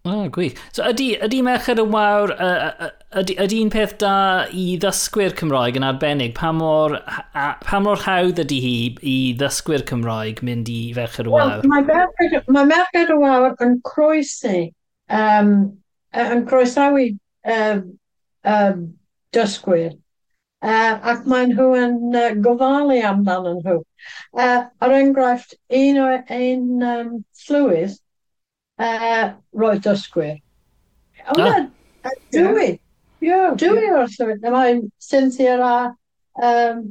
[0.05, 0.59] Oh, gwych.
[0.77, 4.15] So ydy, ydy Merched yn Wawr uh, ydy, ydy un peth da
[4.57, 8.77] i ddysgwyr Cymraeg yn arbennig, pa mor, a, pa mor hawdd ydy hi
[9.09, 11.61] i ddysgwyr Cymraeg mynd i Ferched y Wawr?
[11.61, 14.63] Well, mae Merched, mae Merched y Wawr yn croesi,
[15.13, 15.53] um,
[16.25, 17.09] yn croesawu
[17.57, 17.83] um,
[18.55, 18.87] um,
[19.37, 19.93] dysgwyr.
[20.63, 23.81] Uh, ac mae nhw yn uh, gofalu amdano nhw.
[24.37, 27.17] Uh, ar er enghraifft, un o un um,
[27.49, 27.97] llywydd
[28.79, 30.39] uh, roedd dysgwyr.
[31.35, 31.69] Oedd oh.
[32.03, 32.82] E, dywyd.
[33.23, 33.39] Ie.
[33.61, 34.51] Dwi wrth y fynd.
[34.55, 35.75] Mae'n Cynthia a
[36.43, 36.85] um,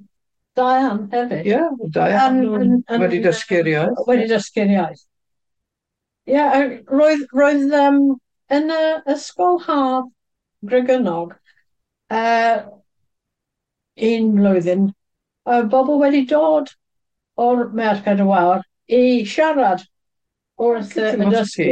[0.55, 1.45] Diane hefyd.
[1.45, 2.81] Ie, yeah, Diane.
[3.01, 4.03] Wedi dysgu'r iaith.
[4.07, 5.05] Wedi dysgu'r iaith.
[6.29, 8.01] Ie, yeah, roedd, roedd um,
[8.51, 8.81] yn y
[9.13, 10.09] ysgol haf
[10.67, 11.33] Grygynog,
[12.13, 12.57] uh,
[14.11, 14.91] un blwyddyn,
[15.49, 16.69] uh, bobl wedi dod
[17.41, 19.87] o'r Merched y Wawr i siarad
[20.61, 21.69] wrth y dysgu.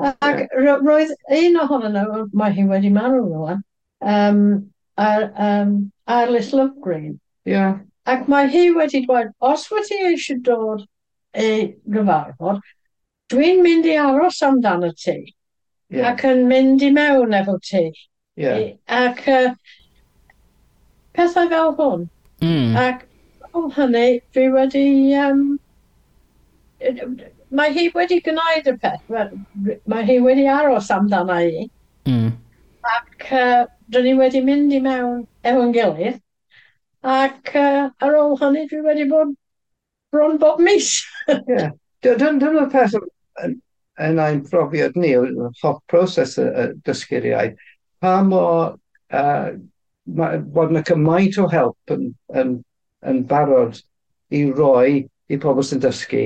[0.00, 1.12] Ac roedd
[1.42, 3.60] un ohonyn nhw, mae hi wedi marw rwan,
[4.00, 7.18] um, ar, um, Arlis Lovegreen.
[7.44, 7.78] Yeah.
[8.06, 10.84] Ac mae hi wedi dweud, os wedi eisiau dod
[11.36, 12.62] i gyfarfod,
[13.32, 15.18] dwi'n mynd i aros amdano ti.
[15.90, 16.12] Yeah.
[16.12, 17.90] Ac yn mynd i mewn efo ti.
[18.36, 18.74] Yeah.
[18.88, 19.52] Ac uh,
[21.16, 22.08] pethau fel hwn.
[22.40, 22.76] Mm.
[22.84, 23.04] Ac
[23.52, 24.86] o hynny, dwi wedi...
[25.18, 25.58] Um,
[27.50, 29.02] mae hi wedi gwneud y peth.
[29.88, 31.66] Mae hi wedi aros amdano i.
[32.08, 32.36] Mm.
[32.86, 36.20] Ac uh, dyn ni wedi mynd i mewn efo'n gilydd.
[37.02, 39.34] Ac uh, ar ôl hynny, dwi wedi bod
[40.12, 41.04] bron bob mis.
[41.48, 41.70] yeah.
[42.02, 42.94] Dyna'r peth
[43.98, 45.14] yn ein profiad ni,
[45.62, 47.58] hoff proses y, y dysgu'r iaith.
[47.98, 48.76] pa mor
[49.10, 49.48] uh,
[50.06, 52.52] ma, bod yna cymaint o help yn, yn,
[53.02, 53.80] yn barod
[54.30, 56.22] i roi i pobl sy'n dysgu.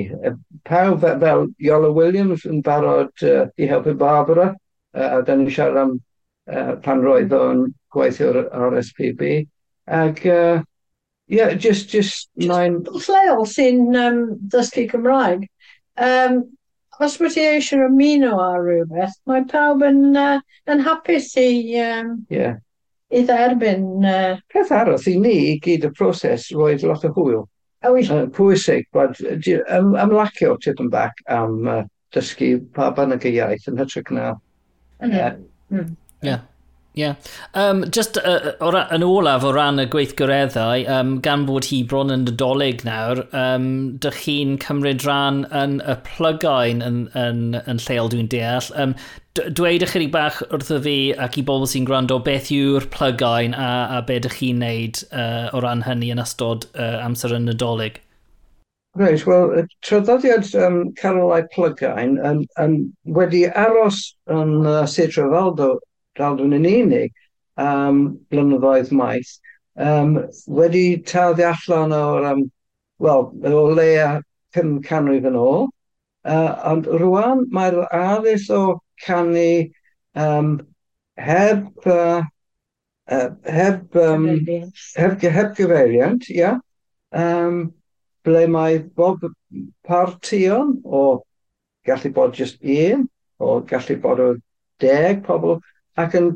[0.68, 5.50] Pawb fel, fel Iola Williams yn barod uh, i helpu Barbara, uh, a da ni'n
[5.50, 5.96] siarad am
[6.50, 7.38] uh, pan roedd hmm.
[7.38, 9.46] o'n gweithio ar RSPB.
[9.86, 10.62] Ac, uh,
[11.26, 12.30] yeah, just, just...
[12.34, 12.82] just nain...
[12.84, 14.24] lleol sy'n um,
[14.54, 15.46] dysgu Cymraeg.
[15.96, 16.42] Um,
[17.02, 20.38] os bod ti eisiau ymuno ar rhywbeth, mae pawb yn, uh,
[20.70, 21.48] yn hapus i...
[21.82, 22.60] Um, yeah.
[23.12, 23.88] I dderbyn...
[24.08, 24.36] Uh...
[24.52, 27.42] Peth arall i ni i gyd y proses roedd lot o hwyl.
[27.82, 31.82] Oh, uh, pwysig, bod ym, ymlacio tip yn bac am uh,
[32.14, 34.28] dysgu pa bynnag y iaith yn hytrach na.
[35.02, 35.16] Mm.
[35.18, 35.32] Uh,
[35.74, 35.90] mm.
[36.22, 36.40] Yeah.
[36.94, 37.14] Yeah.
[37.54, 42.12] Um, just uh, or, yn olaf o ran y gweithgareddau, um, gan bod hi bron
[42.12, 43.66] yn dydolig nawr, um,
[44.04, 48.68] dych chi'n cymryd rhan yn y plygain yn, yn, yn lleol dwi'n deall.
[48.76, 48.92] Um,
[49.40, 54.02] dweud ychydig bach wrtho fi ac i bobl sy'n gwrando beth yw'r plygain a, a
[54.08, 58.02] be dych chi'n neud uh, o ran hynny yn ystod uh, amser yn nadolig?
[59.00, 62.76] Reit, wel, y traddodiad um, Carolau Plygain um, um,
[63.16, 65.78] wedi aros yn uh, Sir Trefaldo
[66.18, 67.12] daldwn yn unig
[67.60, 69.36] um, blynyddoedd maith,
[69.76, 72.42] um, wedi taddu allan o'r, um,
[73.02, 74.10] wel, o leia
[74.56, 75.68] 5 canrif yn ôl,
[76.28, 79.68] uh, ond rwan mae'r addys o canu
[80.14, 80.54] um,
[81.16, 82.22] heb, uh,
[83.10, 84.28] uh, heb, um,
[84.96, 86.58] heb, heb gyfeiriant, ia, yeah,
[87.12, 87.72] um,
[88.24, 89.24] ble mae bob
[89.86, 91.22] partion o
[91.86, 93.08] gallu bod just un,
[93.42, 94.28] o gallu bod o
[94.82, 95.58] deg pobl
[96.00, 96.28] ac yn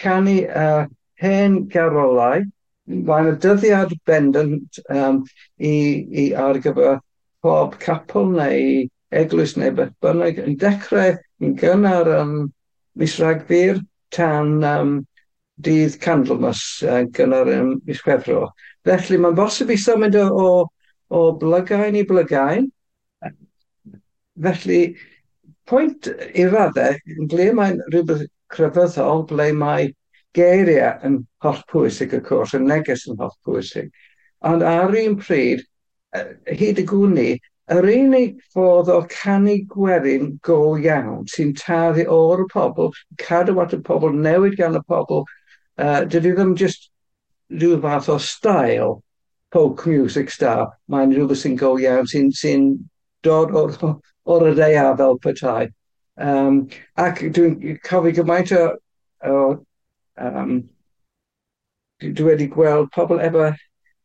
[0.00, 0.86] canu uh,
[1.20, 2.44] hen garolau.
[2.90, 5.20] Mae'n y dyddiad bendant um,
[5.58, 5.74] i,
[6.10, 6.98] i ar gyfer
[7.44, 8.88] pob capel neu
[9.20, 12.34] eglwys neu beth bynnag yn dechrau yn gynnar um,
[12.98, 13.78] mis Rhagfyr
[14.14, 14.96] tan um,
[15.62, 18.48] dydd Candlemas uh, gynnar um, mis Chwefro.
[18.86, 20.50] Felly mae'n bosib i symud o, o,
[21.14, 22.68] o blygain i blygain.
[24.40, 24.82] Felly,
[25.68, 29.90] pwynt i raddau, yn ble mae'n rhywbeth crefyddol ble mae
[30.36, 33.90] geiriau yn holl pwysig, y cwrs, y neges yn holl pwysig.
[34.46, 35.64] Ond ar un pryd,
[36.60, 37.30] hyd y gwni,
[37.70, 43.80] yr unig ffordd o canu gwerin go iawn sy'n taddu o'r pobl, cadw at y
[43.86, 45.22] pobl, newid gan y pobl,
[45.78, 46.90] uh, dydy ddim just
[47.50, 48.96] rhyw fath o stael,
[49.54, 52.56] folk music star, mae'n rhywbeth sy'n go iawn, sy'n sy
[53.26, 53.76] dod o'r,
[54.30, 55.70] o'r y dea fel petai.
[56.20, 56.68] Um,
[57.00, 58.64] ac dwi'n cofio gymaint o,
[59.24, 59.36] o
[60.20, 60.56] um,
[62.00, 63.50] dwi wedi gweld pobl efo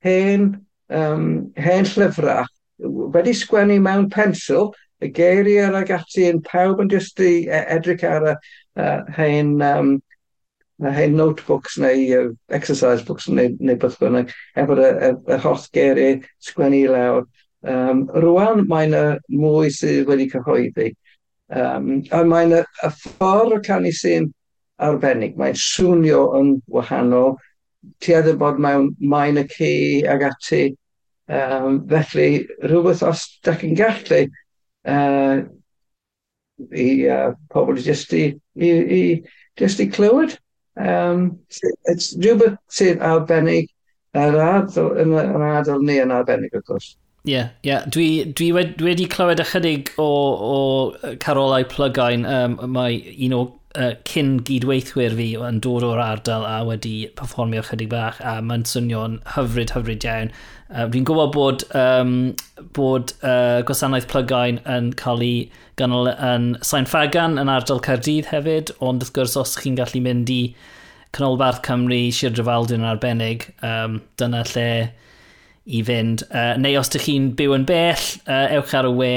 [0.06, 0.50] hen,
[0.90, 1.28] um,
[1.60, 2.48] hen llyfrau
[2.80, 4.72] wedi sgwennu mewn pensil,
[5.04, 8.36] y geiriau ag ati yn pawb yn just i e, edrych ar y
[8.80, 9.96] uh, hen, um,
[10.84, 16.22] hen notebooks neu uh, exercise books neu, neu beth bynnag, efo y, y holl geiriau
[16.48, 17.26] sgwennu i lawr.
[17.66, 20.92] Um, rwan mae yna mwy sydd wedi cyhoeddi.
[21.54, 24.32] Um, a mae'n y, y ffordd o canu sy'n
[24.82, 25.36] arbennig.
[25.38, 27.36] Mae'n swnio yn wahanol.
[28.02, 29.74] Ti edrych bod mewn maen y cu
[30.10, 30.64] ag ati.
[31.26, 34.26] Um, felly, rhywbeth os da chi'n gallu
[34.86, 35.38] uh,
[36.78, 38.28] i uh, pobl jyst i,
[38.58, 39.02] i, i,
[39.58, 40.38] just i clywed.
[40.76, 41.40] Um,
[41.86, 43.72] it's rhywbeth sy'n arbennig
[44.16, 46.94] yr adl, yn yr ardal ni yn arbennig, wrth gwrs.
[47.26, 47.86] Ie, yeah, yeah.
[47.90, 48.08] dwi,
[48.38, 50.10] dwi, wedi, dwi wedi clywed ychydig o,
[50.46, 52.26] o carolau plygain.
[52.30, 53.40] Um, mae un o
[53.76, 58.66] uh, cyn gydweithwyr fi yn dod o'r ardal a wedi performio ychydig bach a mae'n
[58.70, 60.32] swnio'n hyfryd, hyfryd iawn.
[60.70, 62.14] Uh, Dwi'n gwybod bod, um,
[62.78, 65.40] bod uh, gwasanaeth plygain yn cael ei
[65.80, 70.32] ganol yn Sain Fagan yn ardal Cardydd hefyd, ond wrth gwrs os chi'n gallu mynd
[70.34, 70.42] i
[71.16, 74.70] Canolbarth Cymru, Sir Drefaldyn yn arbennig, um, dyna lle
[75.66, 76.24] i fynd.
[76.30, 79.12] Uh, neu os ydych chi'n byw yn bell, uh, ewch ar y we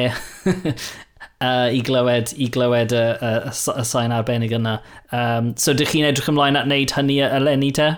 [1.44, 4.78] uh, i glywed, i glywed y, y, y, y sain arbennig yna.
[5.12, 7.90] Um, so, ydych chi'n edrych ymlaen at wneud hynny eleni te?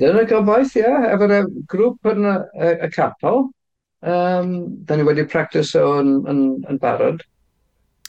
[0.00, 2.38] Dyna gobaith, ie, yeah, efo'r grŵp yn y,
[2.72, 3.44] y capel.
[4.02, 4.54] Um,
[4.86, 7.20] da ni wedi practis o yn, yn yn barod.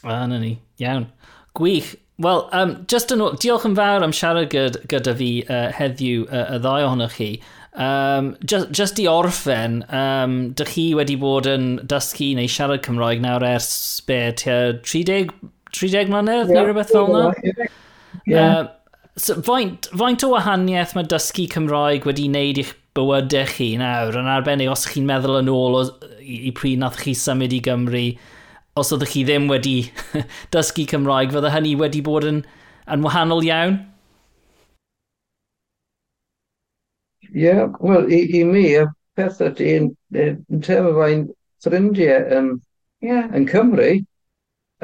[0.02, 0.56] A, na ni.
[0.80, 1.06] Iawn.
[1.54, 1.94] Gwych.
[2.16, 6.44] Wel, um, just yn, diolch yn fawr am siarad gyd, gyda fi uh, heddiw uh,
[6.56, 7.28] y ddau ohonoch chi.
[7.74, 13.22] Um, just, just i orffen, um, dych chi wedi bod yn dysgu neu siarad Cymraeg
[13.24, 15.32] nawr ers be, tua 30,
[15.74, 17.66] 30 mlynedd yeah, neu rhywbeth fel yna?
[18.30, 18.46] Yeah.
[18.46, 24.14] Uh, so, faint, faint o wahaniaeth mae dysgu Cymraeg wedi wneud i'ch bywydau chi nawr,
[24.20, 25.82] yn arbennig os chi'n meddwl yn ôl o,
[26.22, 28.04] i, i pryd nath chi symud i Gymru,
[28.78, 29.74] os oeddech chi ddim wedi
[30.54, 32.44] dysgu Cymraeg, fydde hynny wedi bod yn,
[32.86, 33.80] yn wahanol iawn?
[37.34, 38.84] yeah, wel, i, i mi, y
[39.18, 41.26] peth ydy, yn, yn term fain
[41.64, 42.50] ffrindiau yn,
[43.04, 43.28] yeah.
[43.34, 43.90] yn Cymru,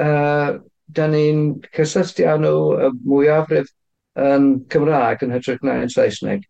[0.03, 0.59] uh,
[0.91, 1.43] da ni'n
[1.75, 3.69] cysylltu â nhw y mwyafrif
[4.19, 6.43] yn Cymraeg yn hytrach na yn Saesneg.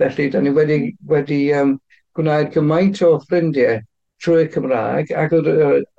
[0.00, 1.76] Felly, da ni wedi, wedi um,
[2.18, 3.78] gwneud gymaint o ffrindiau
[4.22, 5.50] trwy Cymraeg, ac ar,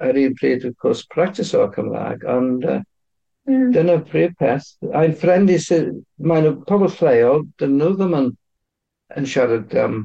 [0.04, 2.82] ar un pryd, wrth gwrs, practis o Cymraeg, ond uh,
[3.48, 3.70] mm.
[3.76, 4.74] dyna pryd peth.
[4.92, 8.32] A'n ffrendi sydd, mae'n pobl lleol, dyn nhw ddim yn
[9.16, 10.00] yn siarad um,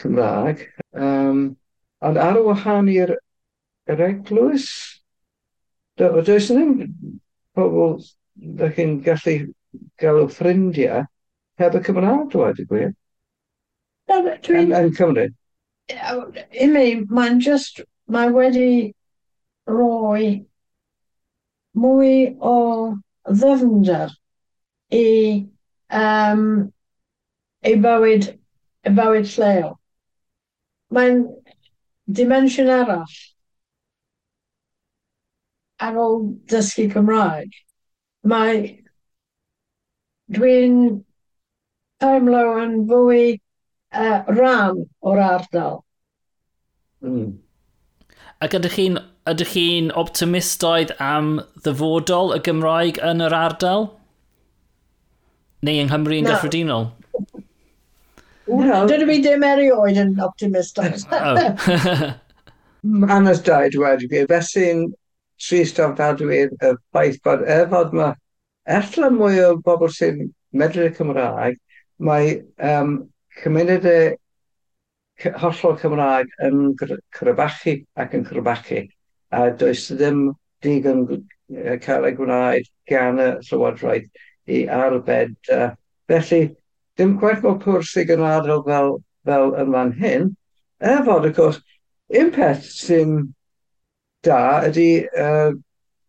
[0.00, 0.66] Cymraeg.
[0.92, 1.56] Um,
[2.04, 3.14] ond ar wahan i'r
[3.92, 4.68] yr eglwys,
[5.96, 6.74] does ddim
[7.56, 7.96] pobl
[8.58, 9.36] da chi'n gallu
[10.00, 11.06] gael o ffrindiau
[11.60, 12.94] heb y Cymraeg, dwi'n dwi gwir.
[14.10, 14.20] No.
[14.60, 15.30] Yn Cymru.
[15.90, 18.92] I mi, mae'n just, mae wedi
[19.70, 20.46] roi
[21.76, 22.56] mwy o
[23.26, 24.14] ddyfnder
[24.94, 25.06] i
[25.90, 26.44] um,
[27.66, 28.28] ei bywyd,
[28.86, 29.74] ei bywyd lleol.
[30.94, 31.24] Mae'n
[32.18, 33.16] dimensiwn arall
[35.86, 37.56] ar ôl dysgu Cymraeg.
[38.26, 38.60] Mae
[40.36, 40.76] dwi'n
[42.02, 45.82] teimlo yn fwy uh, rhan o'r ardal.
[47.04, 47.36] Mm.
[48.42, 53.88] Ac ydych chi'n ydych chi'n optimistoedd am ddyfodol y Gymraeg yn yr ardal?
[55.66, 56.34] Neu yng Nghymru yn no.
[56.34, 56.90] gyffredinol?
[58.46, 60.78] Dydw i ddim erioed yn optimist.
[60.78, 61.06] Hanes
[63.40, 63.44] oh.
[63.48, 64.22] dau dwi wedi fi.
[64.30, 64.86] Felly'n
[65.42, 68.14] trist ofnadwy y ffaith bod er fod mae
[68.76, 70.22] ella mwy o bobl sy'n
[70.56, 71.58] medru y Cymraeg,
[71.98, 72.24] mae
[72.70, 72.96] um,
[73.42, 74.14] cymunedau
[75.42, 76.56] hollol Cymraeg yn
[77.14, 78.84] crybachu ac yn crybachu.
[79.34, 80.28] A does ddim
[80.64, 81.06] digon
[81.82, 84.08] cael ei gwneud gan y Llywodraeth
[84.46, 85.34] i arbed.
[85.52, 85.70] Uh,
[86.10, 86.54] felly,
[86.98, 88.96] dim gwaith mor pwrs i gynnadl fel,
[89.28, 90.28] fel yn fan hyn.
[90.80, 91.60] Er fod, of course,
[92.20, 93.16] un peth sy'n
[94.26, 95.54] da ydy uh, e,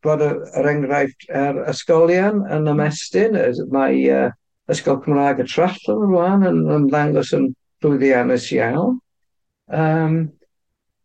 [0.06, 3.38] bod yr er enghraifft yr ysgolion yn ymestyn.
[3.74, 4.30] Mae uh,
[4.72, 7.52] Ysgol Cymraeg y Trallon rwan yn ymddangos yn
[7.84, 8.98] llwyddiannus iawn.
[9.68, 10.18] Um,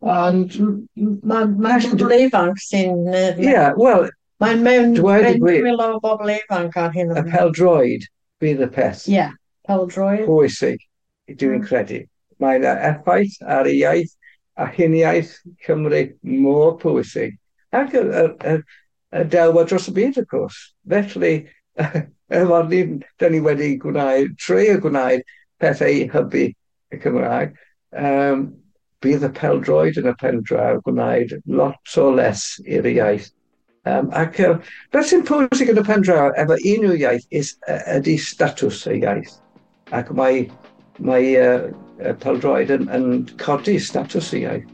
[0.03, 1.55] ond mae'n...
[1.63, 3.07] ma bobl ifanc sy'n...
[3.13, 4.09] Ie, wel...
[4.43, 4.97] Mae'n mewn...
[4.99, 5.45] Dweud
[5.87, 7.29] o bobl ifanc ar hyn o bryd.
[7.29, 8.09] Y peldroed
[8.43, 9.07] bydd y peth.
[9.07, 9.21] Ie.
[9.21, 9.39] Yeah.
[9.69, 10.25] Peldroed.
[10.27, 10.83] Pwysig,
[11.31, 11.67] dwi'n mm.
[11.69, 12.03] credu.
[12.43, 14.15] Mae'n effaith ar y iaith
[14.59, 15.35] a huniaeth
[15.65, 17.37] Cymru mor pwysig.
[17.73, 18.57] Ac y, y, y,
[19.21, 20.59] y delwa dros y byd, y cwrs.
[20.89, 21.35] Felly,
[22.41, 22.83] efo'r ni,
[23.21, 25.23] da ni wedi gwneud, trio gwneud
[25.63, 26.49] pethau hybu
[26.93, 27.55] y Cymraeg,
[27.97, 28.49] um,
[29.03, 33.31] bydd y peldroed yn y pendraw gwneud lot o les i'r iaith.
[33.89, 34.59] Um, ac uh,
[34.95, 39.39] beth sy'n pwysig yn y pendraw efo unrhyw iaith is, uh, ydy statws y iaith
[39.93, 40.47] ac mae,
[41.05, 41.69] mae uh,
[42.23, 44.65] peldroed yn, yn codi statws i ei.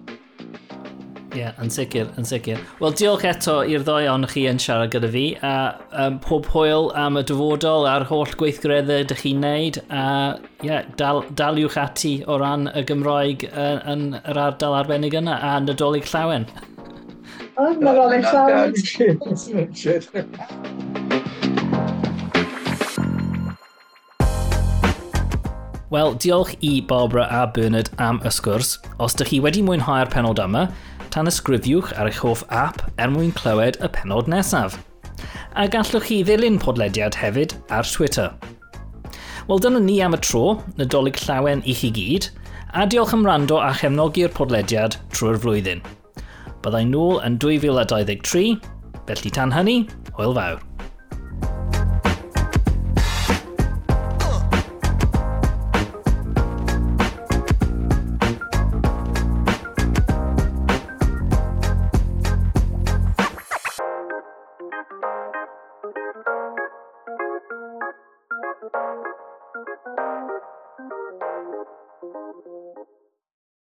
[1.29, 2.57] Ie, yeah, yn sicr, yn sicr.
[2.81, 6.89] Wel, diolch eto i'r ddoi ond chi yn siarad gyda fi, a um, pob hwyl
[6.97, 10.05] am y dyfodol a'r holl gweithgareddau ydych chi'n neud, a
[10.65, 15.61] yeah, dal, daliwch ati o ran y Gymroeg yn, yn yr ardal arbennig yna, a
[15.67, 16.49] Nadolig Llawen.
[17.59, 18.73] O, oh, Nadolig Llawen.
[25.89, 28.75] Wel, diolch i Barbara a Bernard am y sgwrs.
[29.01, 30.67] Os ydych chi wedi mwynhau'r penod yma,
[31.15, 34.77] tan ysgrifiwch ar eich hoff app er mwyn clywed y penod nesaf.
[35.57, 38.29] A gallwch chi ddilyn podlediad hefyd ar Twitter.
[39.49, 42.29] Wel, dyna ni am y tro, nadolig llawen i chi gyd,
[42.77, 45.81] a diolch am rando a chefnogi'r podlediad trwy'r flwyddyn.
[46.61, 48.59] Byddai'n nôl yn 2023,
[49.09, 49.87] felly tan hynny,
[50.21, 50.68] hwyl fawr.